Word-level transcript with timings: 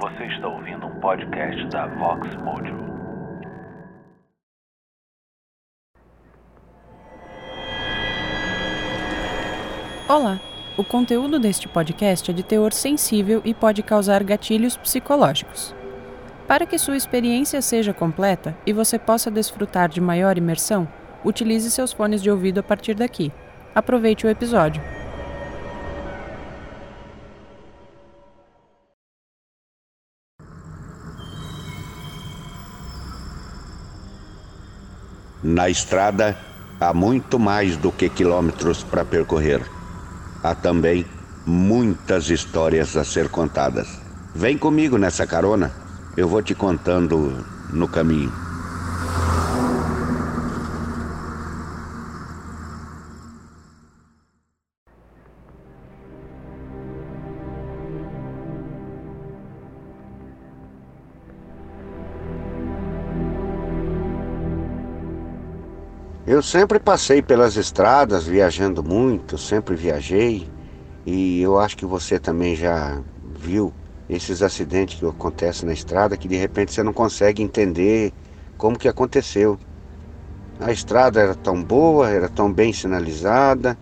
Você 0.00 0.24
está 0.26 0.46
ouvindo 0.46 0.86
um 0.86 1.00
podcast 1.00 1.68
da 1.70 1.88
Vox 1.88 2.36
Mojo. 2.36 2.76
Olá! 10.08 10.40
O 10.76 10.84
conteúdo 10.84 11.40
deste 11.40 11.66
podcast 11.66 12.30
é 12.30 12.34
de 12.34 12.44
teor 12.44 12.72
sensível 12.72 13.42
e 13.44 13.52
pode 13.52 13.82
causar 13.82 14.22
gatilhos 14.22 14.76
psicológicos. 14.76 15.74
Para 16.46 16.64
que 16.64 16.78
sua 16.78 16.96
experiência 16.96 17.60
seja 17.60 17.92
completa 17.92 18.56
e 18.64 18.72
você 18.72 19.00
possa 19.00 19.32
desfrutar 19.32 19.88
de 19.88 20.00
maior 20.00 20.38
imersão, 20.38 20.86
utilize 21.24 21.68
seus 21.72 21.92
fones 21.92 22.22
de 22.22 22.30
ouvido 22.30 22.60
a 22.60 22.62
partir 22.62 22.94
daqui. 22.94 23.32
Aproveite 23.74 24.24
o 24.24 24.30
episódio. 24.30 24.97
Na 35.50 35.70
estrada 35.70 36.38
há 36.78 36.92
muito 36.92 37.38
mais 37.38 37.74
do 37.78 37.90
que 37.90 38.10
quilômetros 38.10 38.82
para 38.82 39.02
percorrer. 39.02 39.62
Há 40.42 40.54
também 40.54 41.06
muitas 41.46 42.28
histórias 42.28 42.94
a 42.98 43.02
ser 43.02 43.30
contadas. 43.30 43.98
Vem 44.34 44.58
comigo 44.58 44.98
nessa 44.98 45.26
carona, 45.26 45.72
eu 46.14 46.28
vou 46.28 46.42
te 46.42 46.54
contando 46.54 47.46
no 47.72 47.88
caminho. 47.88 48.47
Eu 66.30 66.42
sempre 66.42 66.78
passei 66.78 67.22
pelas 67.22 67.56
estradas, 67.56 68.26
viajando 68.26 68.84
muito, 68.84 69.38
sempre 69.38 69.74
viajei. 69.74 70.46
E 71.06 71.40
eu 71.40 71.58
acho 71.58 71.74
que 71.74 71.86
você 71.86 72.20
também 72.20 72.54
já 72.54 73.00
viu 73.38 73.72
esses 74.10 74.42
acidentes 74.42 74.98
que 74.98 75.06
acontecem 75.06 75.64
na 75.66 75.72
estrada 75.72 76.18
que 76.18 76.28
de 76.28 76.36
repente 76.36 76.70
você 76.70 76.82
não 76.82 76.92
consegue 76.92 77.42
entender 77.42 78.12
como 78.58 78.78
que 78.78 78.88
aconteceu. 78.88 79.58
A 80.60 80.70
estrada 80.70 81.18
era 81.18 81.34
tão 81.34 81.62
boa, 81.62 82.10
era 82.10 82.28
tão 82.28 82.52
bem 82.52 82.74
sinalizada, 82.74 83.78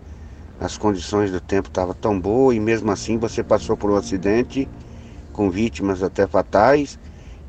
as 0.57 0.77
condições 0.77 1.29
do 1.29 1.41
tempo 1.41 1.67
estavam 1.67 1.93
tão 1.95 2.17
boas 2.17 2.55
e 2.55 2.61
mesmo 2.61 2.89
assim 2.89 3.17
você 3.17 3.43
passou 3.43 3.75
por 3.75 3.91
um 3.91 3.97
acidente 3.97 4.69
com 5.33 5.49
vítimas 5.49 6.01
até 6.01 6.25
fatais 6.25 6.97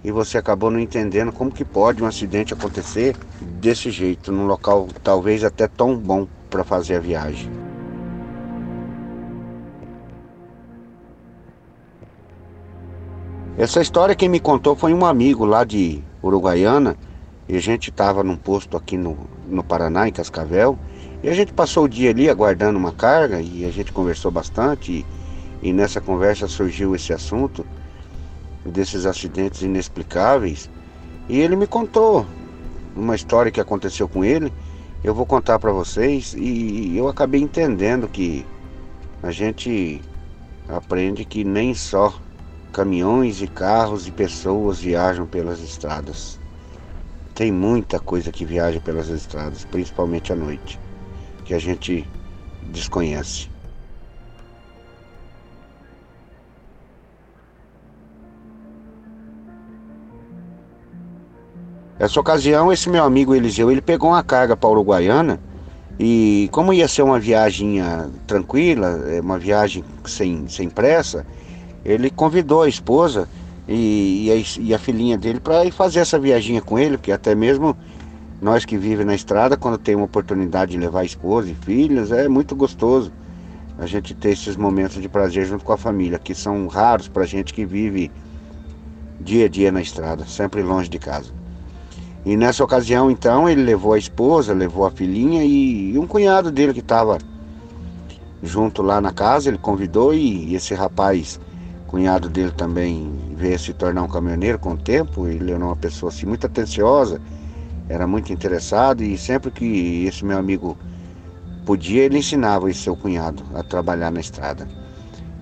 e 0.03 0.13
você 0.13 0.39
acabou 0.39 0.71
não 0.71 0.79
entendendo 0.79 1.33
como 1.33 1.51
que 1.51 1.65
pode 1.65 2.03
um 2.03 2.07
acidente 2.07 2.55
acontecer 2.55 3.17
desse 3.41 3.91
jeito, 3.91 4.31
num 4.31 4.47
local 4.47 4.89
talvez 5.03 5.43
até 5.43 5.67
tão 5.67 5.97
bom 5.97 6.27
para 6.49 6.65
fazer 6.65 6.97
a 6.97 7.01
viagem. 7.01 7.51
Essa 13.57 13.81
história 13.81 14.15
quem 14.15 14.29
me 14.29 14.39
contou 14.39 14.77
foi 14.77 14.95
um 14.95 15.05
amigo 15.05 15.45
lá 15.45 15.65
de 15.65 16.01
Uruguaiana, 16.23 16.97
e 17.49 17.57
a 17.57 17.61
gente 17.61 17.91
estava 17.91 18.23
num 18.23 18.37
posto 18.37 18.77
aqui 18.77 18.97
no, 18.97 19.17
no 19.49 19.65
Paraná, 19.65 20.07
em 20.07 20.13
Cascavel, 20.13 20.79
e 21.23 21.29
a 21.29 21.35
gente 21.35 21.53
passou 21.53 21.85
o 21.85 21.89
dia 21.89 22.11
ali 22.11 22.31
aguardando 22.31 22.79
uma 22.79 22.93
carga, 22.93 23.41
e 23.41 23.65
a 23.65 23.71
gente 23.73 23.93
conversou 23.93 24.31
bastante, 24.31 24.93
e, 24.93 25.69
e 25.69 25.73
nessa 25.73 26.01
conversa 26.01 26.47
surgiu 26.47 26.95
esse 26.95 27.13
assunto 27.13 27.67
desses 28.71 29.07
acidentes 29.07 29.63
inexplicáveis. 29.63 30.71
E 31.29 31.41
ele 31.41 31.57
me 31.57 31.67
contou 31.67 32.27
uma 32.95 33.15
história 33.15 33.53
que 33.53 33.61
aconteceu 33.61 34.09
com 34.09 34.25
ele. 34.25 34.53
Eu 35.03 35.15
vou 35.15 35.27
contar 35.27 35.59
para 35.59 35.73
vocês 35.73 36.35
e 36.37 36.97
eu 36.97 37.09
acabei 37.09 37.41
entendendo 37.41 38.09
que 38.09 38.45
a 39.23 39.31
gente 39.31 40.01
aprende 40.69 41.25
que 41.25 41.45
nem 41.45 41.75
só 41.75 42.15
caminhões 42.73 43.41
e 43.41 43.47
carros 43.47 44.07
e 44.07 44.13
pessoas 44.13 44.81
viajam 44.81 45.27
pelas 45.27 45.61
estradas. 45.61 46.39
Tem 47.35 47.53
muita 47.53 48.01
coisa 48.01 48.33
que 48.33 48.45
viaja 48.45 48.81
pelas 48.81 49.09
estradas, 49.09 49.65
principalmente 49.65 50.33
à 50.33 50.37
noite, 50.37 50.79
que 51.45 51.55
a 51.55 51.59
gente 51.59 52.07
desconhece. 52.71 53.49
Essa 61.99 62.21
ocasião, 62.21 62.73
esse 62.73 62.89
meu 62.89 63.03
amigo 63.03 63.35
Eliseu, 63.35 63.73
ele 63.73 63.81
pegou 63.81 64.11
uma 64.11 64.23
carga 64.23 64.57
para 64.57 64.71
Uruguaiana 64.71 65.41
e 65.99 66.49
como 66.53 66.73
ia 66.73 66.87
ser 66.87 67.03
uma 67.03 67.19
viagem 67.19 67.79
tranquila, 68.25 69.03
é, 69.09 69.21
uma 69.21 69.37
viagem 69.37 69.85
sem, 70.05 70.47
sem 70.47 70.71
pressa, 70.71 71.27
ele 71.85 72.09
convidou 72.09 72.63
a 72.63 72.69
esposa 72.69 73.29
e, 73.67 74.27
e, 74.27 74.33
a, 74.33 74.61
e 74.61 74.75
a 74.75 74.79
filhinha 74.79 75.19
dele 75.19 75.41
para 75.41 75.65
ir 75.65 75.73
fazer 75.73 75.99
essa 75.99 76.21
viagem 76.21 76.61
com 76.61 76.79
ele, 76.79 76.97
porque 76.97 77.11
até 77.11 77.35
mesmo 77.35 77.77
nós 78.41 78.65
que 78.65 78.79
vivemos 78.79 79.07
na 79.07 79.15
estrada, 79.17 79.57
quando 79.57 79.77
tem 79.77 79.97
uma 79.97 80.05
oportunidade 80.05 80.71
de 80.71 80.79
levar 80.79 81.05
esposa 81.05 81.51
e 81.51 81.55
filhos, 81.55 82.13
é 82.13 82.29
muito 82.29 82.55
gostoso 82.55 83.11
a 83.77 83.87
gente 83.87 84.15
ter 84.15 84.31
esses 84.31 84.57
momentos 84.57 85.03
de 85.03 85.09
prazer 85.09 85.47
junto 85.47 85.65
com 85.65 85.73
a 85.73 85.77
família, 85.77 86.19
que 86.19 86.33
são 86.33 86.69
raros 86.69 87.09
para 87.09 87.25
gente 87.25 87.53
que 87.53 87.65
vive 87.65 88.09
dia 89.21 89.47
a 89.47 89.49
dia 89.49 89.73
na 89.73 89.83
estrada, 89.83 90.25
sempre 90.27 90.63
longe 90.63 90.89
de 90.89 90.99
casa. 91.01 91.38
E 92.25 92.37
nessa 92.37 92.65
ocasião, 92.65 93.11
então, 93.11 93.49
ele 93.49 93.63
levou 93.63 93.93
a 93.93 93.99
esposa, 93.99 94.53
levou 94.53 94.85
a 94.85 94.91
filhinha 94.91 95.45
e, 95.45 95.93
e 95.93 95.99
um 95.99 96.07
cunhado 96.07 96.51
dele 96.51 96.75
que 96.75 96.81
estava 96.81 97.19
junto 98.43 98.83
lá 98.83 99.01
na 99.01 99.13
casa, 99.13 99.49
ele 99.49 99.59
convidou 99.59 100.13
e, 100.13 100.49
e 100.49 100.55
esse 100.55 100.75
rapaz, 100.75 101.41
cunhado 101.87 102.29
dele 102.29 102.53
também 102.53 103.11
veio 103.35 103.59
se 103.59 103.73
tornar 103.73 104.03
um 104.03 104.09
caminhoneiro 104.09 104.59
com 104.59 104.73
o 104.73 104.77
tempo, 104.77 105.27
ele 105.27 105.51
era 105.51 105.65
uma 105.65 105.75
pessoa 105.75 106.11
assim 106.11 106.27
muito 106.27 106.47
atenciosa, 106.47 107.21
era 107.89 108.07
muito 108.07 108.33
interessado 108.33 109.03
e 109.03 109.17
sempre 109.17 109.51
que 109.51 110.05
esse 110.05 110.25
meu 110.25 110.39
amigo 110.39 110.77
podia, 111.65 112.05
ele 112.05 112.19
ensinava 112.19 112.71
esse 112.71 112.81
seu 112.81 112.95
cunhado 112.95 113.43
a 113.55 113.63
trabalhar 113.63 114.11
na 114.11 114.21
estrada. 114.21 114.69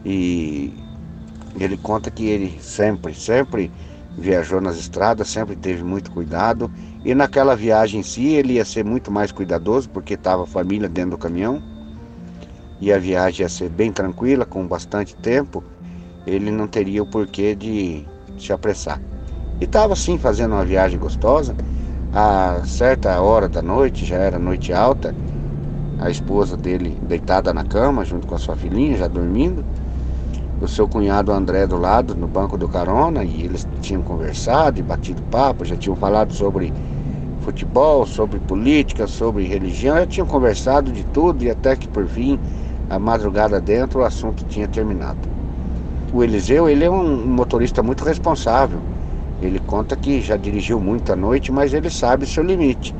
E 0.04 0.72
ele 1.58 1.76
conta 1.76 2.10
que 2.10 2.26
ele 2.26 2.58
sempre, 2.60 3.14
sempre 3.14 3.72
viajou 4.16 4.60
nas 4.60 4.76
estradas, 4.78 5.28
sempre 5.28 5.54
teve 5.54 5.84
muito 5.84 6.10
cuidado. 6.10 6.70
E 7.04 7.14
naquela 7.14 7.54
viagem 7.54 8.00
em 8.00 8.02
si 8.02 8.34
ele 8.34 8.54
ia 8.54 8.64
ser 8.64 8.84
muito 8.84 9.10
mais 9.10 9.30
cuidadoso, 9.30 9.88
porque 9.90 10.14
estava 10.14 10.44
a 10.44 10.46
família 10.46 10.88
dentro 10.88 11.12
do 11.12 11.18
caminhão. 11.18 11.62
E 12.80 12.92
a 12.92 12.98
viagem 12.98 13.42
ia 13.42 13.48
ser 13.48 13.68
bem 13.68 13.92
tranquila, 13.92 14.44
com 14.44 14.66
bastante 14.66 15.14
tempo. 15.16 15.62
Ele 16.26 16.50
não 16.50 16.66
teria 16.66 17.02
o 17.02 17.06
porquê 17.06 17.54
de 17.54 18.04
se 18.38 18.52
apressar. 18.52 19.00
E 19.60 19.64
estava 19.64 19.94
sim 19.94 20.18
fazendo 20.18 20.52
uma 20.52 20.64
viagem 20.64 20.98
gostosa. 20.98 21.54
A 22.12 22.62
certa 22.64 23.20
hora 23.20 23.48
da 23.48 23.62
noite, 23.62 24.04
já 24.04 24.16
era 24.16 24.38
noite 24.38 24.72
alta, 24.72 25.14
a 25.98 26.10
esposa 26.10 26.56
dele 26.56 26.98
deitada 27.02 27.52
na 27.52 27.64
cama, 27.64 28.04
junto 28.04 28.26
com 28.26 28.34
a 28.34 28.38
sua 28.38 28.56
filhinha, 28.56 28.96
já 28.96 29.06
dormindo 29.06 29.64
o 30.60 30.66
seu 30.66 30.88
cunhado 30.88 31.32
André 31.32 31.66
do 31.66 31.76
lado, 31.76 32.14
no 32.14 32.26
banco 32.26 32.56
do 32.56 32.68
carona, 32.68 33.22
e 33.22 33.42
eles 33.42 33.66
tinham 33.80 34.02
conversado 34.02 34.78
e 34.80 34.82
batido 34.82 35.22
papo, 35.30 35.64
já 35.64 35.76
tinham 35.76 35.96
falado 35.96 36.32
sobre 36.32 36.72
futebol, 37.40 38.06
sobre 38.06 38.38
política, 38.40 39.06
sobre 39.06 39.44
religião, 39.44 39.96
já 39.98 40.06
tinham 40.06 40.26
conversado 40.26 40.90
de 40.90 41.04
tudo 41.04 41.44
e 41.44 41.50
até 41.50 41.76
que 41.76 41.86
por 41.86 42.06
fim, 42.06 42.40
a 42.88 42.98
madrugada 42.98 43.60
dentro, 43.60 44.00
o 44.00 44.04
assunto 44.04 44.44
tinha 44.46 44.66
terminado. 44.66 45.18
O 46.12 46.24
Eliseu, 46.24 46.68
ele 46.68 46.84
é 46.84 46.90
um 46.90 47.26
motorista 47.26 47.82
muito 47.82 48.04
responsável. 48.04 48.78
Ele 49.42 49.58
conta 49.58 49.94
que 49.94 50.20
já 50.20 50.36
dirigiu 50.36 50.80
muito 50.80 51.12
à 51.12 51.16
noite, 51.16 51.52
mas 51.52 51.74
ele 51.74 51.90
sabe 51.90 52.24
o 52.24 52.26
seu 52.26 52.42
limite. 52.42 52.94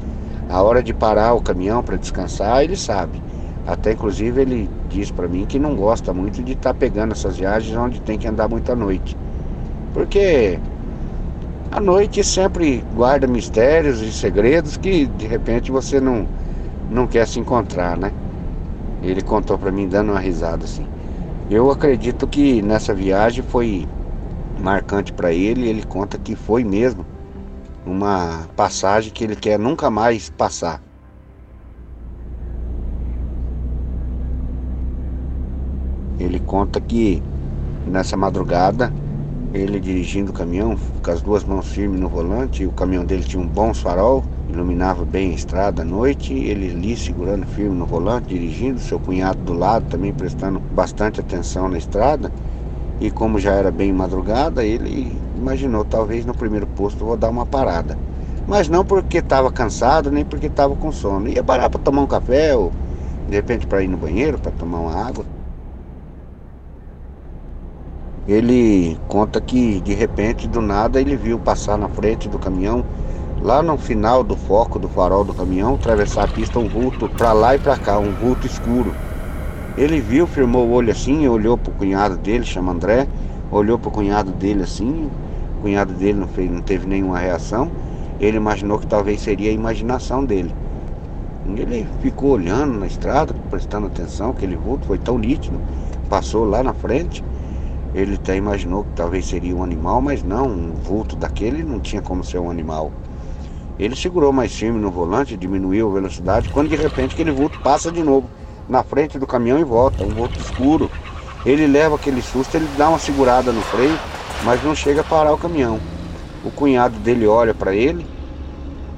A 0.50 0.62
hora 0.62 0.82
de 0.82 0.92
parar 0.92 1.34
o 1.34 1.40
caminhão 1.40 1.82
para 1.82 1.96
descansar, 1.96 2.62
ele 2.62 2.76
sabe. 2.76 3.22
Até 3.66 3.92
inclusive 3.92 4.40
ele 4.40 4.70
diz 4.88 5.10
para 5.10 5.26
mim 5.26 5.44
que 5.44 5.58
não 5.58 5.74
gosta 5.74 6.12
muito 6.12 6.42
de 6.42 6.52
estar 6.52 6.72
tá 6.72 6.78
pegando 6.78 7.12
essas 7.12 7.36
viagens 7.36 7.76
onde 7.76 8.00
tem 8.00 8.16
que 8.16 8.28
andar 8.28 8.48
muito 8.48 8.70
à 8.70 8.76
noite. 8.76 9.16
Porque 9.92 10.58
a 11.72 11.80
noite 11.80 12.22
sempre 12.22 12.84
guarda 12.94 13.26
mistérios 13.26 14.00
e 14.00 14.12
segredos 14.12 14.76
que 14.76 15.06
de 15.06 15.26
repente 15.26 15.72
você 15.72 16.00
não, 16.00 16.26
não 16.90 17.06
quer 17.06 17.26
se 17.26 17.40
encontrar, 17.40 17.96
né? 17.98 18.12
Ele 19.02 19.20
contou 19.20 19.58
para 19.58 19.72
mim 19.72 19.88
dando 19.88 20.12
uma 20.12 20.20
risada 20.20 20.64
assim. 20.64 20.86
Eu 21.50 21.70
acredito 21.70 22.26
que 22.26 22.62
nessa 22.62 22.94
viagem 22.94 23.42
foi 23.42 23.86
marcante 24.60 25.12
para 25.12 25.32
ele, 25.32 25.68
ele 25.68 25.82
conta 25.82 26.18
que 26.18 26.34
foi 26.34 26.62
mesmo 26.64 27.04
uma 27.84 28.46
passagem 28.56 29.12
que 29.12 29.24
ele 29.24 29.36
quer 29.36 29.58
nunca 29.58 29.90
mais 29.90 30.30
passar. 30.30 30.85
Ele 36.26 36.40
conta 36.40 36.80
que 36.80 37.22
nessa 37.86 38.16
madrugada, 38.16 38.92
ele 39.54 39.78
dirigindo 39.78 40.32
o 40.32 40.34
caminhão, 40.34 40.76
com 41.00 41.10
as 41.12 41.22
duas 41.22 41.44
mãos 41.44 41.68
firmes 41.68 42.00
no 42.00 42.08
volante, 42.08 42.66
o 42.66 42.72
caminhão 42.72 43.04
dele 43.04 43.22
tinha 43.22 43.40
um 43.40 43.46
bom 43.46 43.72
farol, 43.72 44.24
iluminava 44.48 45.04
bem 45.04 45.30
a 45.30 45.34
estrada 45.34 45.82
à 45.82 45.84
noite, 45.84 46.34
ele 46.34 46.70
ali 46.70 46.96
segurando 46.96 47.46
firme 47.46 47.76
no 47.76 47.86
volante, 47.86 48.34
dirigindo, 48.34 48.80
seu 48.80 48.98
cunhado 48.98 49.38
do 49.44 49.52
lado 49.52 49.84
também 49.88 50.12
prestando 50.12 50.60
bastante 50.72 51.20
atenção 51.20 51.68
na 51.68 51.78
estrada. 51.78 52.28
E 53.00 53.08
como 53.08 53.38
já 53.38 53.52
era 53.52 53.70
bem 53.70 53.92
madrugada, 53.92 54.64
ele 54.64 55.22
imaginou, 55.36 55.84
talvez 55.84 56.26
no 56.26 56.34
primeiro 56.34 56.66
posto 56.66 57.04
vou 57.04 57.16
dar 57.16 57.30
uma 57.30 57.46
parada. 57.46 57.96
Mas 58.48 58.68
não 58.68 58.84
porque 58.84 59.18
estava 59.18 59.52
cansado, 59.52 60.10
nem 60.10 60.24
porque 60.24 60.46
estava 60.46 60.74
com 60.74 60.90
sono. 60.90 61.28
Ia 61.28 61.44
parar 61.44 61.70
para 61.70 61.80
tomar 61.80 62.02
um 62.02 62.06
café 62.06 62.56
ou 62.56 62.72
de 63.28 63.34
repente 63.36 63.66
para 63.66 63.82
ir 63.82 63.88
no 63.88 63.96
banheiro, 63.96 64.38
para 64.40 64.50
tomar 64.52 64.80
uma 64.80 65.06
água. 65.06 65.24
Ele 68.28 68.98
conta 69.06 69.40
que 69.40 69.80
de 69.80 69.94
repente, 69.94 70.48
do 70.48 70.60
nada, 70.60 71.00
ele 71.00 71.16
viu 71.16 71.38
passar 71.38 71.78
na 71.78 71.88
frente 71.88 72.28
do 72.28 72.40
caminhão, 72.40 72.84
lá 73.40 73.62
no 73.62 73.78
final 73.78 74.24
do 74.24 74.36
foco 74.36 74.80
do 74.80 74.88
farol 74.88 75.24
do 75.24 75.32
caminhão, 75.32 75.76
atravessar 75.76 76.24
a 76.24 76.28
pista 76.28 76.58
um 76.58 76.68
vulto 76.68 77.08
para 77.08 77.32
lá 77.32 77.54
e 77.54 77.58
para 77.58 77.76
cá, 77.76 77.98
um 77.98 78.12
vulto 78.12 78.44
escuro. 78.44 78.92
Ele 79.78 80.00
viu, 80.00 80.26
firmou 80.26 80.66
o 80.66 80.72
olho 80.72 80.90
assim, 80.90 81.28
olhou 81.28 81.56
pro 81.56 81.70
cunhado 81.72 82.16
dele, 82.16 82.44
chama 82.44 82.72
André, 82.72 83.06
olhou 83.50 83.78
pro 83.78 83.92
cunhado 83.92 84.32
dele 84.32 84.64
assim, 84.64 85.08
o 85.58 85.62
cunhado 85.62 85.92
dele 85.92 86.18
não, 86.18 86.26
fez, 86.26 86.50
não 86.50 86.62
teve 86.62 86.86
nenhuma 86.86 87.18
reação. 87.18 87.70
Ele 88.18 88.38
imaginou 88.38 88.78
que 88.78 88.86
talvez 88.86 89.20
seria 89.20 89.50
a 89.50 89.54
imaginação 89.54 90.24
dele. 90.24 90.52
Ele 91.54 91.86
ficou 92.00 92.30
olhando 92.30 92.76
na 92.78 92.86
estrada, 92.86 93.32
prestando 93.50 93.86
atenção, 93.86 94.30
aquele 94.30 94.56
vulto 94.56 94.86
foi 94.86 94.98
tão 94.98 95.16
nítido, 95.16 95.60
passou 96.08 96.44
lá 96.44 96.62
na 96.62 96.72
frente. 96.72 97.22
Ele 97.96 98.16
até 98.16 98.36
imaginou 98.36 98.84
que 98.84 98.90
talvez 98.94 99.24
seria 99.24 99.56
um 99.56 99.64
animal, 99.64 100.02
mas 100.02 100.22
não, 100.22 100.46
um 100.46 100.74
vulto 100.74 101.16
daquele 101.16 101.62
não 101.62 101.80
tinha 101.80 102.02
como 102.02 102.22
ser 102.22 102.38
um 102.38 102.50
animal. 102.50 102.92
Ele 103.78 103.96
segurou 103.96 104.30
mais 104.34 104.54
firme 104.54 104.78
no 104.78 104.90
volante, 104.90 105.34
diminuiu 105.34 105.88
a 105.88 105.94
velocidade, 105.94 106.50
quando 106.50 106.68
de 106.68 106.76
repente 106.76 107.14
aquele 107.14 107.30
vulto 107.30 107.58
passa 107.60 107.90
de 107.90 108.02
novo 108.02 108.28
na 108.68 108.82
frente 108.82 109.18
do 109.18 109.26
caminhão 109.26 109.58
e 109.58 109.64
volta, 109.64 110.04
um 110.04 110.10
vulto 110.10 110.38
escuro. 110.38 110.90
Ele 111.46 111.66
leva 111.66 111.94
aquele 111.94 112.20
susto, 112.20 112.54
ele 112.54 112.68
dá 112.76 112.90
uma 112.90 112.98
segurada 112.98 113.50
no 113.50 113.62
freio, 113.62 113.98
mas 114.44 114.62
não 114.62 114.74
chega 114.74 115.00
a 115.00 115.04
parar 115.04 115.32
o 115.32 115.38
caminhão. 115.38 115.80
O 116.44 116.50
cunhado 116.50 116.98
dele 116.98 117.26
olha 117.26 117.54
para 117.54 117.74
ele, 117.74 118.04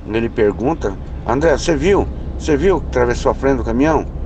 ele 0.08 0.28
pergunta: 0.28 0.98
André, 1.24 1.56
você 1.56 1.76
viu? 1.76 2.04
Você 2.36 2.56
viu 2.56 2.80
que 2.80 2.88
atravessou 2.88 3.30
a 3.30 3.34
frente 3.34 3.58
do 3.58 3.64
caminhão? 3.64 4.17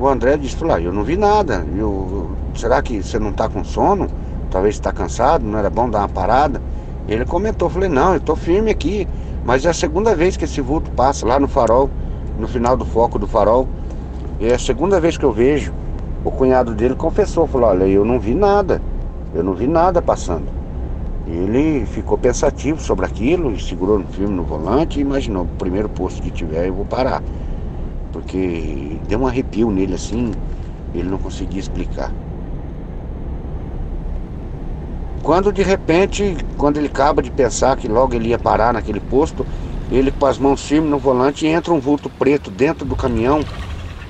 O 0.00 0.08
André 0.08 0.38
disse, 0.38 0.56
ah, 0.64 0.80
eu 0.80 0.94
não 0.94 1.04
vi 1.04 1.14
nada. 1.14 1.62
Eu, 1.76 2.30
será 2.54 2.80
que 2.80 3.02
você 3.02 3.18
não 3.18 3.32
está 3.32 3.50
com 3.50 3.62
sono? 3.62 4.08
Talvez 4.50 4.76
está 4.76 4.90
cansado, 4.90 5.44
não 5.44 5.58
era 5.58 5.68
bom 5.68 5.90
dar 5.90 5.98
uma 5.98 6.08
parada? 6.08 6.58
Ele 7.06 7.26
comentou, 7.26 7.68
falei, 7.68 7.90
não, 7.90 8.12
eu 8.12 8.16
estou 8.16 8.34
firme 8.34 8.70
aqui. 8.70 9.06
Mas 9.44 9.66
é 9.66 9.68
a 9.68 9.74
segunda 9.74 10.16
vez 10.16 10.38
que 10.38 10.46
esse 10.46 10.62
vulto 10.62 10.90
passa 10.92 11.26
lá 11.26 11.38
no 11.38 11.46
farol, 11.46 11.90
no 12.38 12.48
final 12.48 12.78
do 12.78 12.86
foco 12.86 13.18
do 13.18 13.26
farol. 13.26 13.68
É 14.40 14.54
a 14.54 14.58
segunda 14.58 14.98
vez 14.98 15.18
que 15.18 15.24
eu 15.24 15.32
vejo. 15.32 15.70
O 16.24 16.30
cunhado 16.30 16.74
dele 16.74 16.94
confessou, 16.94 17.46
falou, 17.46 17.68
olha, 17.68 17.84
eu 17.84 18.02
não 18.02 18.18
vi 18.18 18.34
nada. 18.34 18.80
Eu 19.34 19.44
não 19.44 19.52
vi 19.52 19.66
nada 19.66 20.00
passando. 20.00 20.48
Ele 21.26 21.84
ficou 21.84 22.16
pensativo 22.16 22.80
sobre 22.80 23.04
aquilo, 23.04 23.60
segurou 23.60 23.98
no 23.98 24.06
filme 24.06 24.34
no 24.34 24.44
volante 24.44 24.98
e 24.98 25.02
imaginou, 25.02 25.42
o 25.42 25.58
primeiro 25.58 25.90
posto 25.90 26.22
que 26.22 26.30
tiver 26.30 26.68
eu 26.68 26.74
vou 26.74 26.86
parar. 26.86 27.22
Porque 28.12 28.96
deu 29.08 29.20
um 29.20 29.26
arrepio 29.26 29.70
nele 29.70 29.94
assim, 29.94 30.30
ele 30.94 31.08
não 31.08 31.18
conseguia 31.18 31.60
explicar. 31.60 32.12
Quando 35.22 35.52
de 35.52 35.62
repente, 35.62 36.36
quando 36.56 36.78
ele 36.78 36.86
acaba 36.86 37.22
de 37.22 37.30
pensar 37.30 37.76
que 37.76 37.86
logo 37.86 38.14
ele 38.14 38.30
ia 38.30 38.38
parar 38.38 38.72
naquele 38.72 39.00
posto, 39.00 39.46
ele 39.92 40.10
com 40.10 40.26
as 40.26 40.38
mãos 40.38 40.62
firmes 40.62 40.90
no 40.90 40.98
volante 40.98 41.46
entra 41.46 41.72
um 41.72 41.80
vulto 41.80 42.08
preto 42.08 42.50
dentro 42.50 42.84
do 42.84 42.96
caminhão, 42.96 43.40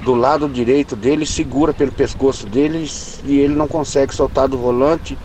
do 0.03 0.15
lado 0.15 0.49
direito 0.49 0.97
dele, 0.97 1.27
segura 1.27 1.75
pelo 1.75 1.93
pescoço 1.93 2.47
dele 2.47 2.89
e 3.25 3.39
ele 3.39 3.55
não 3.55 3.69
consegue 3.69 4.15
soltar 4.15 4.49
do 4.49 4.57
volante 4.57 5.19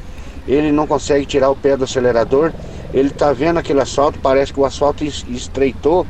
ele 0.47 0.71
não 0.71 0.85
consegue 0.85 1.25
tirar 1.25 1.49
o 1.49 1.55
pé 1.55 1.75
do 1.75 1.83
acelerador, 1.83 2.51
ele 2.93 3.09
está 3.09 3.33
vendo 3.33 3.57
aquele 3.57 3.81
asfalto, 3.81 4.19
parece 4.19 4.53
que 4.53 4.59
o 4.59 4.65
asfalto 4.65 5.03
estreitou 5.03 6.05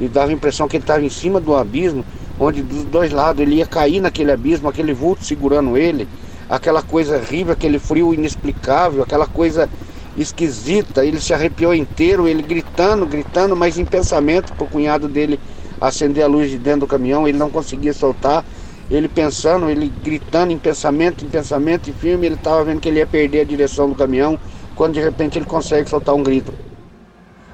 e 0.00 0.08
dava 0.08 0.30
a 0.30 0.34
impressão 0.34 0.66
que 0.66 0.76
ele 0.76 0.82
estava 0.82 1.04
em 1.04 1.10
cima 1.10 1.38
do 1.38 1.54
abismo, 1.54 2.04
onde 2.38 2.62
dos 2.62 2.84
dois 2.84 3.12
lados 3.12 3.42
ele 3.42 3.56
ia 3.56 3.66
cair 3.66 4.00
naquele 4.00 4.32
abismo, 4.32 4.66
aquele 4.66 4.94
vulto 4.94 5.22
segurando 5.22 5.76
ele, 5.76 6.08
aquela 6.48 6.82
coisa 6.82 7.18
horrível, 7.18 7.52
aquele 7.52 7.78
frio 7.78 8.14
inexplicável, 8.14 9.02
aquela 9.02 9.26
coisa 9.26 9.68
esquisita, 10.16 11.04
ele 11.04 11.20
se 11.20 11.34
arrepiou 11.34 11.74
inteiro, 11.74 12.26
ele 12.26 12.42
gritando, 12.42 13.04
gritando, 13.04 13.54
mas 13.54 13.78
em 13.78 13.84
pensamento 13.84 14.54
para 14.54 14.64
o 14.64 14.68
cunhado 14.68 15.06
dele 15.06 15.38
acender 15.78 16.24
a 16.24 16.26
luz 16.26 16.50
de 16.50 16.58
dentro 16.58 16.80
do 16.80 16.86
caminhão, 16.86 17.28
ele 17.28 17.38
não 17.38 17.50
conseguia 17.50 17.92
soltar, 17.92 18.42
ele 18.90 19.06
pensando, 19.06 19.68
ele 19.68 19.92
gritando 20.02 20.50
em 20.50 20.58
pensamento, 20.58 21.24
em 21.24 21.28
pensamento, 21.28 21.90
em 21.90 21.92
filme, 21.92 22.26
ele 22.26 22.34
estava 22.36 22.64
vendo 22.64 22.80
que 22.80 22.88
ele 22.88 22.98
ia 22.98 23.06
perder 23.06 23.40
a 23.40 23.44
direção 23.44 23.88
do 23.88 23.94
caminhão, 23.94 24.38
quando 24.74 24.94
de 24.94 25.00
repente 25.00 25.38
ele 25.38 25.46
consegue 25.46 25.88
soltar 25.88 26.14
um 26.14 26.22
grito. 26.22 26.69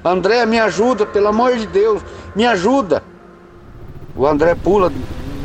André, 0.07 0.45
me 0.45 0.59
ajuda, 0.59 1.05
pelo 1.05 1.27
amor 1.27 1.55
de 1.57 1.67
Deus, 1.67 2.01
me 2.35 2.45
ajuda. 2.45 3.03
O 4.15 4.25
André 4.25 4.55
pula 4.55 4.91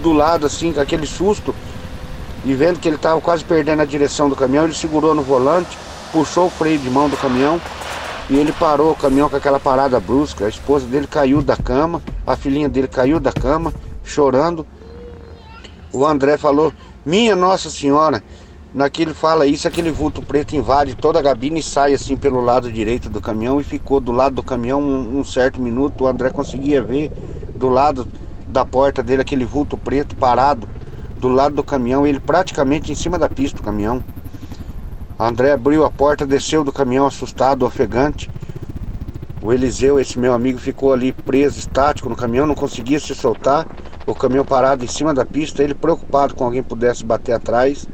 do 0.03 0.13
lado 0.13 0.47
assim, 0.47 0.73
com 0.73 0.81
aquele 0.81 1.07
susto, 1.07 1.55
e 2.45 2.55
vendo 2.55 2.81
que 2.81 2.89
ele 2.89 2.97
estava 2.97 3.21
quase 3.21 3.45
perdendo 3.45 3.83
a 3.83 3.85
direção 3.85 4.29
do 4.29 4.37
caminhão, 4.37 4.65
ele 4.65 4.75
segurou 4.75 5.15
no 5.15 5.23
volante, 5.23 5.79
puxou 6.13 6.47
o 6.47 6.51
freio 6.51 6.79
de 6.79 6.91
mão 6.91 7.09
do 7.09 7.17
caminhão 7.17 7.61
e 8.29 8.37
ele 8.37 8.53
parou 8.53 8.93
o 8.93 8.97
caminhão 8.97 9.29
com 9.29 9.37
aquela 9.37 9.61
parada 9.61 10.01
brusca. 10.01 10.47
A 10.47 10.49
esposa 10.49 10.87
dele 10.87 11.07
caiu 11.07 11.43
da 11.43 11.57
cama, 11.57 12.03
a 12.27 12.35
filhinha 12.37 12.69
dele 12.69 12.89
caiu 12.89 13.21
da 13.21 13.33
cama, 13.33 13.73
chorando 14.05 14.67
o 15.93 16.07
André 16.07 16.39
falou, 16.39 16.73
minha 17.05 17.37
Nossa 17.37 17.69
Senhora, 17.69 18.23
naquele 18.75 19.13
fala 19.13 19.47
isso, 19.47 19.69
aquele 19.69 19.91
vulto 19.91 20.23
preto 20.23 20.57
invade 20.57 20.95
toda 20.95 21.21
a 21.21 21.23
cabine 21.23 21.61
e 21.61 21.63
sai 21.63 21.95
assim 21.95 22.17
pelo 22.17 22.41
lado 22.41 22.73
direito 22.73 23.11
do 23.11 23.21
caminhão 23.21 23.61
e 23.61 23.65
ficou 23.65 24.01
do 24.01 24.13
lado 24.13 24.37
do 24.37 24.43
caminhão 24.43 24.81
um, 24.81 25.19
um 25.19 25.25
certo 25.25 25.61
minuto, 25.61 26.05
o 26.05 26.07
André 26.07 26.31
conseguia 26.31 26.83
ver 26.83 27.11
do 27.55 27.69
lado 27.69 28.09
da 28.49 28.65
porta 28.65 29.03
dele 29.03 29.23
aquele 29.23 29.45
vulto 29.45 29.77
preto 29.77 30.17
parado 30.17 30.69
do 31.19 31.29
lado 31.29 31.55
do 31.55 31.63
caminhão, 31.63 32.07
ele 32.07 32.19
praticamente 32.19 32.91
em 32.91 32.95
cima 32.95 33.19
da 33.19 33.29
pista 33.29 33.59
do 33.59 33.63
caminhão. 33.63 34.03
O 35.19 35.23
André 35.23 35.53
abriu 35.53 35.85
a 35.85 35.91
porta, 35.91 36.27
desceu 36.27 36.65
do 36.65 36.73
caminhão 36.73 37.07
assustado, 37.07 37.65
ofegante. 37.65 38.29
O 39.41 39.53
Eliseu, 39.53 40.01
esse 40.01 40.19
meu 40.19 40.33
amigo, 40.33 40.59
ficou 40.59 40.93
ali 40.93 41.13
preso, 41.13 41.61
estático 41.61 42.09
no 42.09 42.17
caminhão, 42.17 42.47
não 42.47 42.57
conseguia 42.57 42.99
se 42.99 43.15
soltar 43.15 43.67
o 44.05 44.15
caminhão 44.15 44.45
parado 44.45 44.85
em 44.85 44.89
cima 44.89 45.15
da 45.15 45.25
pista, 45.25 45.63
ele 45.63 45.75
preocupado 45.75 46.35
com 46.35 46.45
alguém 46.45 46.63
pudesse 46.63 47.05
bater 47.05 47.33
atrás. 47.33 47.87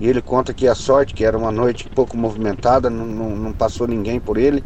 E 0.00 0.08
ele 0.08 0.22
conta 0.22 0.54
que 0.54 0.66
a 0.66 0.74
sorte, 0.74 1.12
que 1.12 1.24
era 1.24 1.36
uma 1.36 1.52
noite 1.52 1.86
pouco 1.94 2.16
movimentada, 2.16 2.88
não, 2.88 3.04
não, 3.04 3.36
não 3.36 3.52
passou 3.52 3.86
ninguém 3.86 4.18
por 4.18 4.38
ele. 4.38 4.64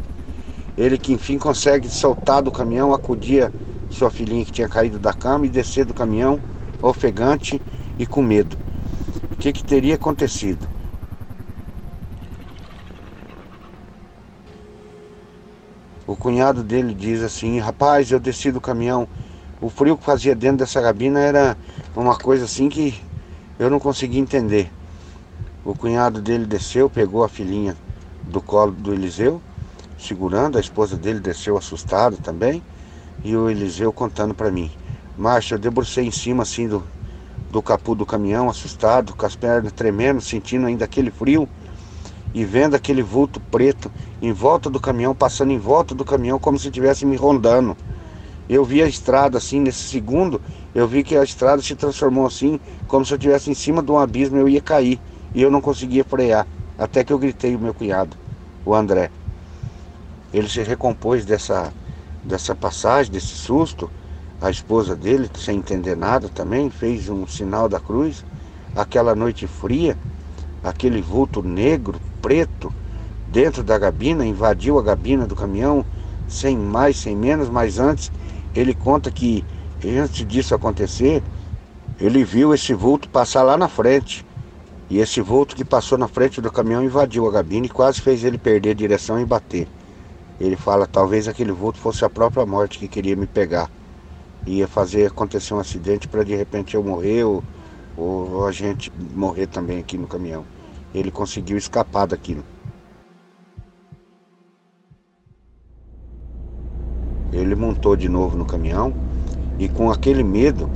Ele 0.77 0.97
que 0.97 1.11
enfim 1.11 1.37
consegue 1.37 1.89
soltar 1.89 2.41
do 2.41 2.51
caminhão, 2.51 2.93
acudir 2.93 3.51
sua 3.89 4.09
filhinha 4.09 4.45
que 4.45 4.51
tinha 4.51 4.69
caído 4.69 4.97
da 4.97 5.13
cama 5.13 5.45
e 5.45 5.49
descer 5.49 5.85
do 5.85 5.93
caminhão, 5.93 6.39
ofegante 6.81 7.61
e 7.99 8.05
com 8.05 8.21
medo. 8.21 8.57
O 9.33 9.35
que, 9.37 9.51
que 9.51 9.63
teria 9.63 9.95
acontecido? 9.95 10.67
O 16.07 16.15
cunhado 16.15 16.63
dele 16.63 16.93
diz 16.93 17.21
assim: 17.21 17.59
Rapaz, 17.59 18.09
eu 18.09 18.19
desci 18.19 18.51
do 18.51 18.61
caminhão 18.61 19.07
o 19.61 19.69
frio 19.69 19.97
que 19.97 20.03
fazia 20.03 20.35
dentro 20.35 20.57
dessa 20.57 20.81
cabina 20.81 21.19
era 21.19 21.57
uma 21.95 22.15
coisa 22.15 22.45
assim 22.45 22.69
que 22.69 22.93
eu 23.57 23.69
não 23.69 23.79
conseguia 23.79 24.19
entender. 24.19 24.69
O 25.65 25.73
cunhado 25.73 26.21
dele 26.21 26.45
desceu, 26.45 26.87
pegou 26.87 27.23
a 27.23 27.27
filhinha 27.27 27.75
do 28.21 28.39
colo 28.39 28.71
do 28.71 28.93
Eliseu, 28.93 29.41
segurando, 29.97 30.59
a 30.59 30.61
esposa 30.61 30.95
dele 30.95 31.19
desceu 31.19 31.57
assustada 31.57 32.15
também, 32.17 32.61
e 33.23 33.35
o 33.35 33.49
Eliseu 33.49 33.91
contando 33.91 34.35
para 34.35 34.51
mim. 34.51 34.71
Márcio, 35.17 35.55
eu 35.55 35.59
debrucei 35.59 36.05
em 36.05 36.11
cima 36.11 36.43
assim 36.43 36.67
do, 36.67 36.83
do 37.49 37.63
capô 37.63 37.95
do 37.95 38.05
caminhão, 38.05 38.47
assustado, 38.47 39.15
com 39.15 39.25
as 39.25 39.35
pernas 39.35 39.71
tremendo, 39.71 40.21
sentindo 40.21 40.67
ainda 40.67 40.85
aquele 40.85 41.09
frio 41.09 41.49
e 42.31 42.45
vendo 42.45 42.75
aquele 42.75 43.01
vulto 43.01 43.39
preto 43.39 43.91
em 44.21 44.31
volta 44.31 44.69
do 44.69 44.79
caminhão, 44.79 45.15
passando 45.15 45.51
em 45.51 45.57
volta 45.57 45.95
do 45.95 46.05
caminhão 46.05 46.37
como 46.37 46.59
se 46.59 46.67
estivesse 46.67 47.07
me 47.07 47.15
rondando 47.15 47.75
eu 48.47 48.63
vi 48.63 48.81
a 48.81 48.87
estrada 48.87 49.37
assim, 49.37 49.59
nesse 49.59 49.87
segundo, 49.87 50.39
eu 50.73 50.87
vi 50.87 51.03
que 51.03 51.17
a 51.17 51.23
estrada 51.23 51.61
se 51.61 51.75
transformou 51.75 52.25
assim, 52.25 52.59
como 52.87 53.03
se 53.03 53.13
eu 53.13 53.17
estivesse 53.17 53.49
em 53.49 53.55
cima 53.55 53.81
de 53.81 53.91
um 53.91 53.97
abismo, 53.97 54.37
eu 54.37 54.47
ia 54.47 54.61
cair. 54.61 54.99
E 55.35 55.41
eu 55.41 55.51
não 55.51 55.59
conseguia 55.59 56.05
frear. 56.05 56.47
Até 56.77 57.03
que 57.03 57.11
eu 57.11 57.19
gritei 57.19 57.53
o 57.55 57.59
meu 57.59 57.73
cunhado, 57.73 58.15
o 58.65 58.73
André. 58.73 59.11
Ele 60.33 60.47
se 60.47 60.63
recompôs 60.63 61.25
dessa, 61.25 61.73
dessa 62.23 62.55
passagem, 62.55 63.11
desse 63.11 63.35
susto. 63.35 63.91
A 64.41 64.49
esposa 64.49 64.95
dele, 64.95 65.29
sem 65.35 65.57
entender 65.57 65.97
nada 65.97 66.29
também, 66.29 66.69
fez 66.69 67.09
um 67.09 67.27
sinal 67.27 67.67
da 67.67 67.81
cruz. 67.81 68.23
Aquela 68.73 69.13
noite 69.13 69.45
fria, 69.45 69.97
aquele 70.63 71.01
vulto 71.01 71.43
negro, 71.43 71.99
preto, 72.21 72.73
dentro 73.27 73.61
da 73.61 73.77
gabina, 73.77 74.25
invadiu 74.25 74.79
a 74.79 74.83
gabina 74.83 75.27
do 75.27 75.35
caminhão, 75.35 75.85
sem 76.29 76.57
mais, 76.57 76.95
sem 76.97 77.15
menos, 77.15 77.49
mas 77.49 77.77
antes 77.77 78.09
ele 78.55 78.73
conta 78.73 79.11
que 79.11 79.43
antes 79.85 80.25
disso 80.25 80.55
acontecer, 80.55 81.21
ele 81.99 82.23
viu 82.23 82.53
esse 82.53 82.73
vulto 82.73 83.09
passar 83.09 83.43
lá 83.43 83.57
na 83.57 83.67
frente. 83.67 84.25
E 84.89 84.99
esse 84.99 85.19
vulto 85.19 85.55
que 85.55 85.65
passou 85.65 85.97
na 85.97 86.07
frente 86.07 86.39
do 86.39 86.51
caminhão 86.51 86.83
invadiu 86.83 87.27
a 87.27 87.31
gabina 87.31 87.65
e 87.65 87.69
quase 87.69 87.99
fez 88.01 88.23
ele 88.23 88.37
perder 88.37 88.71
a 88.71 88.75
direção 88.75 89.19
e 89.19 89.25
bater. 89.25 89.67
Ele 90.39 90.55
fala, 90.55 90.85
talvez 90.85 91.27
aquele 91.27 91.51
vulto 91.51 91.79
fosse 91.79 92.05
a 92.05 92.09
própria 92.09 92.45
morte 92.45 92.77
que 92.77 92.87
queria 92.87 93.15
me 93.15 93.25
pegar. 93.25 93.69
Ia 94.45 94.67
fazer 94.67 95.07
acontecer 95.07 95.53
um 95.53 95.59
acidente 95.59 96.07
para 96.07 96.23
de 96.23 96.35
repente 96.35 96.75
eu 96.75 96.83
morrer 96.83 97.23
ou, 97.23 97.43
ou 97.97 98.45
a 98.45 98.51
gente 98.51 98.91
morrer 99.15 99.47
também 99.47 99.79
aqui 99.79 99.97
no 99.97 100.07
caminhão. 100.07 100.45
Ele 100.93 101.09
conseguiu 101.09 101.57
escapar 101.57 102.05
daquilo. 102.05 102.43
Ele 107.33 107.55
montou 107.55 107.95
de 107.95 108.07
novo 108.07 108.37
no 108.37 108.45
caminhão 108.45 108.93
e 109.57 109.67
com 109.67 109.89
aquele 109.89 110.23
medo, 110.23 110.69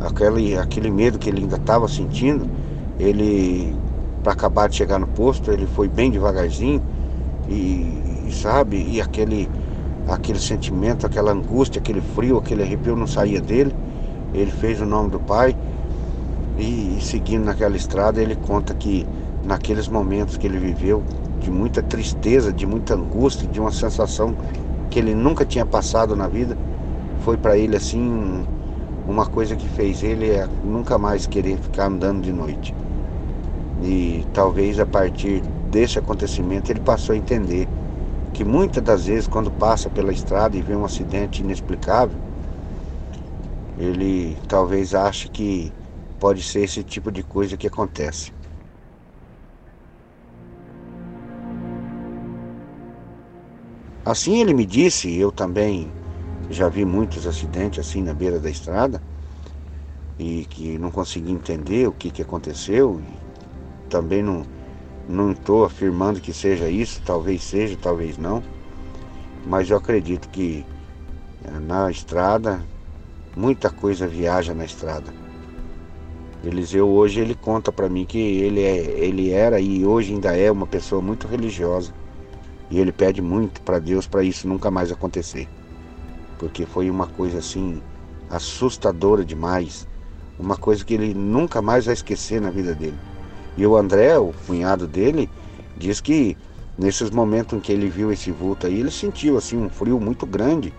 aquele, 0.00 0.56
aquele 0.56 0.90
medo 0.90 1.18
que 1.18 1.30
ele 1.30 1.42
ainda 1.42 1.56
estava 1.56 1.86
sentindo, 1.88 2.48
ele, 2.98 3.74
para 4.22 4.32
acabar 4.32 4.68
de 4.68 4.76
chegar 4.76 4.98
no 4.98 5.06
posto, 5.06 5.50
ele 5.50 5.66
foi 5.66 5.88
bem 5.88 6.10
devagarzinho 6.10 6.82
e, 7.48 8.24
e, 8.26 8.32
sabe, 8.32 8.76
e 8.76 9.00
aquele, 9.00 9.48
aquele 10.08 10.38
sentimento, 10.38 11.06
aquela 11.06 11.32
angústia, 11.32 11.80
aquele 11.80 12.00
frio, 12.00 12.38
aquele 12.38 12.62
arrepio 12.62 12.96
não 12.96 13.06
saía 13.06 13.40
dele. 13.40 13.74
Ele 14.32 14.50
fez 14.50 14.80
o 14.80 14.86
nome 14.86 15.10
do 15.10 15.20
pai 15.20 15.56
e, 16.58 16.96
e 16.98 17.00
seguindo 17.00 17.44
naquela 17.44 17.76
estrada, 17.76 18.20
ele 18.20 18.36
conta 18.36 18.74
que 18.74 19.06
naqueles 19.44 19.88
momentos 19.88 20.36
que 20.36 20.46
ele 20.46 20.58
viveu, 20.58 21.02
de 21.40 21.50
muita 21.50 21.82
tristeza, 21.82 22.52
de 22.52 22.66
muita 22.66 22.94
angústia, 22.94 23.46
de 23.46 23.60
uma 23.60 23.70
sensação 23.70 24.34
que 24.90 24.98
ele 24.98 25.14
nunca 25.14 25.44
tinha 25.44 25.66
passado 25.66 26.16
na 26.16 26.26
vida, 26.26 26.56
foi 27.20 27.36
para 27.36 27.56
ele 27.56 27.76
assim 27.76 28.44
uma 29.06 29.26
coisa 29.26 29.54
que 29.54 29.68
fez 29.68 30.02
ele 30.02 30.30
nunca 30.64 30.96
mais 30.96 31.26
querer 31.26 31.58
ficar 31.58 31.86
andando 31.86 32.22
de 32.22 32.32
noite. 32.32 32.74
E 33.84 34.24
talvez 34.32 34.80
a 34.80 34.86
partir 34.86 35.42
desse 35.70 35.98
acontecimento 35.98 36.70
ele 36.70 36.80
passou 36.80 37.14
a 37.14 37.18
entender 37.18 37.68
que 38.32 38.42
muitas 38.42 38.82
das 38.82 39.04
vezes 39.04 39.28
quando 39.28 39.50
passa 39.50 39.90
pela 39.90 40.10
estrada 40.10 40.56
e 40.56 40.62
vê 40.62 40.74
um 40.74 40.86
acidente 40.86 41.42
inexplicável, 41.42 42.18
ele 43.78 44.38
talvez 44.48 44.94
ache 44.94 45.28
que 45.28 45.70
pode 46.18 46.42
ser 46.42 46.64
esse 46.64 46.82
tipo 46.82 47.12
de 47.12 47.22
coisa 47.22 47.58
que 47.58 47.66
acontece. 47.66 48.32
Assim 54.02 54.40
ele 54.40 54.54
me 54.54 54.64
disse, 54.64 55.14
eu 55.14 55.30
também 55.30 55.92
já 56.48 56.70
vi 56.70 56.86
muitos 56.86 57.26
acidentes 57.26 57.86
assim 57.86 58.02
na 58.02 58.14
beira 58.14 58.38
da 58.38 58.48
estrada 58.48 59.02
e 60.18 60.46
que 60.46 60.78
não 60.78 60.90
consegui 60.90 61.32
entender 61.32 61.86
o 61.86 61.92
que, 61.92 62.10
que 62.10 62.22
aconteceu. 62.22 63.02
Também 63.94 64.24
não 64.24 64.42
não 65.08 65.30
estou 65.30 65.64
afirmando 65.64 66.20
que 66.20 66.32
seja 66.32 66.68
isso, 66.68 67.00
talvez 67.04 67.44
seja, 67.44 67.76
talvez 67.80 68.18
não. 68.18 68.42
Mas 69.46 69.70
eu 69.70 69.76
acredito 69.76 70.28
que 70.30 70.66
eh, 71.44 71.60
na 71.60 71.88
estrada 71.92 72.60
muita 73.36 73.70
coisa 73.70 74.08
viaja 74.08 74.52
na 74.52 74.64
estrada. 74.64 75.12
Eliseu 76.42 76.88
hoje 76.88 77.20
ele 77.20 77.36
conta 77.36 77.70
para 77.70 77.88
mim 77.88 78.04
que 78.04 78.18
ele 78.18 78.62
é, 78.62 78.78
ele 78.98 79.30
era 79.30 79.60
e 79.60 79.86
hoje 79.86 80.12
ainda 80.12 80.36
é 80.36 80.50
uma 80.50 80.66
pessoa 80.66 81.00
muito 81.00 81.28
religiosa. 81.28 81.92
E 82.68 82.80
ele 82.80 82.90
pede 82.90 83.22
muito 83.22 83.62
para 83.62 83.78
Deus 83.78 84.08
para 84.08 84.24
isso 84.24 84.48
nunca 84.48 84.72
mais 84.72 84.90
acontecer 84.90 85.48
porque 86.38 86.66
foi 86.66 86.90
uma 86.90 87.06
coisa 87.06 87.38
assim 87.38 87.80
assustadora 88.28 89.24
demais, 89.24 89.86
uma 90.38 90.56
coisa 90.56 90.84
que 90.84 90.94
ele 90.94 91.14
nunca 91.14 91.62
mais 91.62 91.84
vai 91.84 91.94
esquecer 91.94 92.40
na 92.40 92.50
vida 92.50 92.74
dele. 92.74 92.98
E 93.56 93.66
o 93.66 93.76
André, 93.76 94.18
o 94.18 94.32
cunhado 94.46 94.86
dele, 94.86 95.30
diz 95.76 96.00
que 96.00 96.36
nesses 96.76 97.10
momentos 97.10 97.56
em 97.56 97.60
que 97.60 97.72
ele 97.72 97.88
viu 97.88 98.12
esse 98.12 98.30
vulto 98.30 98.66
aí, 98.66 98.80
ele 98.80 98.90
sentiu 98.90 99.36
assim 99.38 99.56
um 99.56 99.68
frio 99.68 100.00
muito 100.00 100.26
grande. 100.26 100.74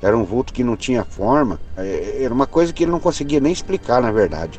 Era 0.00 0.16
um 0.16 0.24
vulto 0.24 0.52
que 0.52 0.64
não 0.64 0.76
tinha 0.76 1.04
forma, 1.04 1.60
é, 1.76 2.22
era 2.24 2.34
uma 2.34 2.46
coisa 2.46 2.72
que 2.72 2.82
ele 2.82 2.90
não 2.90 3.00
conseguia 3.00 3.38
nem 3.40 3.52
explicar, 3.52 4.02
na 4.02 4.10
verdade. 4.10 4.58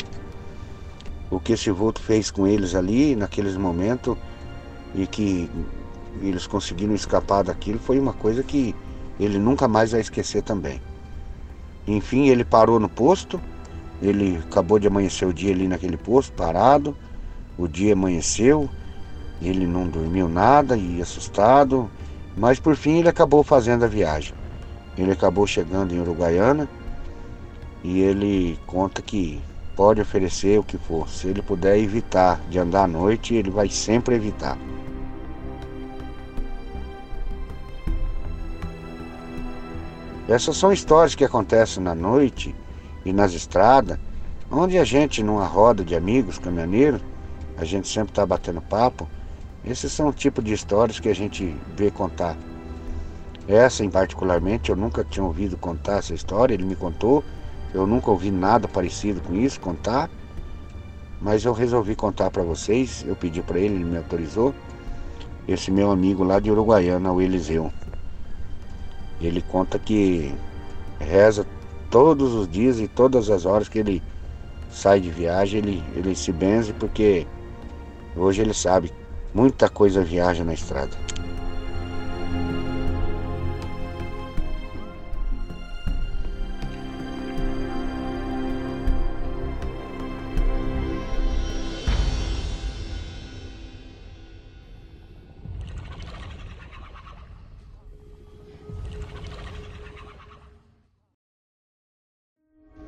O 1.30 1.40
que 1.40 1.54
esse 1.54 1.70
vulto 1.70 2.02
fez 2.02 2.32
com 2.32 2.48
eles 2.48 2.76
ali, 2.76 3.16
naqueles 3.16 3.58
momentos, 3.58 4.16
e 4.96 5.06
que 5.06 5.50
eles 6.22 6.48
conseguiram 6.48 6.94
escapar 6.94 7.44
daquilo, 7.44 7.80
foi 7.80 8.00
uma 8.00 8.14
coisa 8.14 8.42
que 8.42 8.74
ele 9.20 9.38
nunca 9.38 9.68
mais 9.68 9.92
vai 9.92 10.02
esquecer 10.02 10.44
também. 10.44 10.82
Enfim, 11.86 12.30
ele 12.30 12.46
parou 12.46 12.80
no 12.80 12.88
posto, 12.88 13.42
ele 14.02 14.40
acabou 14.50 14.80
de 14.80 14.88
amanhecer 14.88 15.28
o 15.28 15.34
dia 15.34 15.52
ali 15.52 15.68
naquele 15.68 15.98
posto, 15.98 16.32
parado. 16.34 16.96
O 17.58 17.68
dia 17.68 17.94
amanheceu, 17.94 18.70
ele 19.42 19.68
não 19.68 19.88
dormiu 19.88 20.28
nada 20.28 20.76
e 20.76 21.02
assustado, 21.02 21.90
mas 22.36 22.60
por 22.60 22.76
fim 22.76 23.00
ele 23.00 23.10
acabou 23.10 23.44
fazendo 23.44 23.84
a 23.86 23.88
viagem. 23.88 24.34
Ele 24.98 25.12
acabou 25.12 25.46
chegando 25.46 25.94
em 25.94 26.00
Uruguaiana 26.00 26.68
e 27.84 28.00
ele 28.00 28.60
conta 28.66 29.02
que 29.02 29.42
pode 29.76 30.02
oferecer 30.02 30.60
o 30.60 30.64
que 30.64 30.78
for. 30.78 31.10
Se 31.10 31.28
ele 31.28 31.42
puder 31.42 31.78
evitar 31.78 32.40
de 32.50 32.60
andar 32.60 32.84
à 32.84 32.88
noite, 32.88 33.36
ele 33.36 33.50
vai 33.50 33.70
sempre 33.70 34.16
evitar. 34.16 34.58
Essas 40.28 40.56
são 40.56 40.72
histórias 40.72 41.16
que 41.16 41.26
acontecem 41.26 41.84
na 41.84 41.94
noite 41.94 42.56
e 43.04 43.12
nas 43.12 43.34
estradas, 43.34 44.00
onde 44.50 44.78
a 44.78 44.86
gente, 44.86 45.22
numa 45.22 45.46
roda 45.46 45.84
de 45.84 45.96
amigos 45.96 46.40
caminhoneiros, 46.40 47.02
a 47.58 47.66
gente 47.66 47.88
sempre 47.88 48.12
está 48.12 48.26
batendo 48.26 48.62
papo. 48.62 49.08
Esses 49.64 49.92
são 49.92 50.08
o 50.10 50.14
tipo 50.14 50.42
de 50.42 50.54
histórias 50.54 51.00
que 51.00 51.10
a 51.10 51.16
gente 51.16 51.56
vê 51.76 51.90
contar. 51.90 52.36
Essa, 53.48 53.84
em 53.84 53.90
particularmente, 53.90 54.70
eu 54.70 54.76
nunca 54.76 55.04
tinha 55.04 55.26
ouvido 55.26 55.58
contar 55.58 55.98
essa 55.98 56.14
história, 56.14 56.54
ele 56.54 56.66
me 56.66 56.76
contou. 56.76 57.24
Eu 57.74 57.88
nunca 57.88 58.12
ouvi 58.12 58.32
nada 58.32 58.68
parecido 58.68 59.20
com 59.22 59.34
isso 59.34 59.60
contar, 59.60 60.10
mas 61.20 61.44
eu 61.44 61.54
resolvi 61.54 61.96
contar 61.96 62.30
para 62.30 62.44
vocês. 62.44 63.04
Eu 63.08 63.16
pedi 63.16 63.42
para 63.42 63.60
ele, 63.60 63.76
ele 63.76 63.84
me 63.84 63.98
autorizou. 63.98 64.54
Esse 65.48 65.72
meu 65.72 65.92
amigo 65.92 66.24
lá 66.24 66.40
de 66.40 66.52
Uruguaiana, 66.52 67.12
o 67.12 67.22
Eliseu. 67.22 67.72
Ele 69.20 69.42
conta 69.42 69.80
que 69.80 70.34
reza 71.00 71.46
todos 71.90 72.34
os 72.34 72.48
dias 72.48 72.80
e 72.80 72.88
todas 72.88 73.30
as 73.30 73.46
horas 73.46 73.68
que 73.68 73.80
ele 73.80 74.02
sai 74.72 75.00
de 75.00 75.10
viagem, 75.10 75.60
ele, 75.60 75.84
ele 75.96 76.16
se 76.16 76.32
benze 76.32 76.74
porque 76.74 77.28
hoje 78.16 78.42
ele 78.42 78.54
sabe, 78.54 78.92
muita 79.34 79.70
coisa 79.70 80.04
viaja 80.04 80.44
na 80.44 80.54
estrada. 80.54 80.96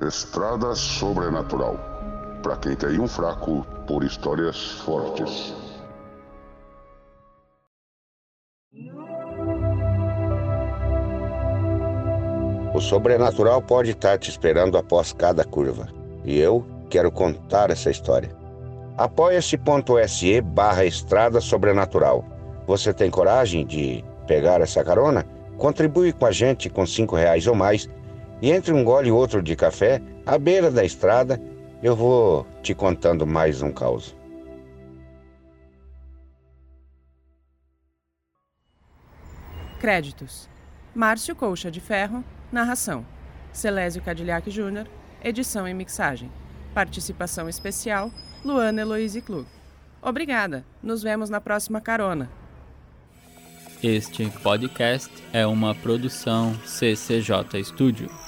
Estrada 0.02 0.76
Sobrenatural. 0.76 1.95
Para 2.46 2.58
quem 2.58 2.76
tem 2.76 3.00
um 3.00 3.08
fraco 3.08 3.66
por 3.88 4.04
histórias 4.04 4.74
fortes. 4.82 5.52
O 12.72 12.80
sobrenatural 12.80 13.64
pode 13.64 13.90
estar 13.90 14.20
te 14.20 14.30
esperando 14.30 14.78
após 14.78 15.12
cada 15.12 15.44
curva. 15.44 15.88
E 16.24 16.38
eu 16.38 16.64
quero 16.88 17.12
contar 17.12 17.72
essa 17.72 17.90
história. 17.90 18.30
Apoia-se.se 18.96 20.40
barra 20.42 20.86
Estrada 20.86 21.42
Sobrenatural. 21.42 22.24
Você 22.68 22.94
tem 22.94 23.10
coragem 23.10 23.66
de 23.66 24.06
pegar 24.28 24.62
essa 24.62 24.84
carona? 24.84 25.26
Contribui 25.58 26.14
com 26.14 26.28
a 26.28 26.32
gente 26.32 26.70
com 26.70 26.86
cinco 26.86 27.16
reais 27.16 27.48
ou 27.48 27.56
mais 27.56 27.90
e 28.40 28.52
entre 28.52 28.72
um 28.72 28.84
gole 28.84 29.10
e 29.10 29.12
outro 29.12 29.42
de 29.42 29.56
café, 29.56 30.00
à 30.28 30.38
beira 30.38 30.70
da 30.70 30.86
estrada, 30.86 31.42
eu 31.86 31.96
vou 31.96 32.48
te 32.64 32.74
contando 32.74 33.28
mais 33.28 33.62
um 33.62 33.72
caos. 33.72 34.16
Créditos: 39.80 40.50
Márcio 40.96 41.36
Colcha 41.36 41.70
de 41.70 41.80
Ferro, 41.80 42.24
narração. 42.52 43.06
Celésio 43.54 44.02
Cadillac 44.02 44.50
Júnior, 44.50 44.88
edição 45.24 45.68
e 45.68 45.76
mixagem. 45.76 46.32
Participação 46.74 47.48
especial: 47.48 48.10
Luana 48.44 48.82
Eloise 48.82 49.22
Klug. 49.22 49.48
Obrigada. 50.02 50.66
Nos 50.82 51.04
vemos 51.04 51.30
na 51.30 51.40
próxima 51.40 51.80
carona. 51.80 52.32
Este 53.84 54.28
podcast 54.42 55.12
é 55.32 55.46
uma 55.46 55.76
produção 55.76 56.56
CCJ 56.66 57.64
Studio. 57.64 58.25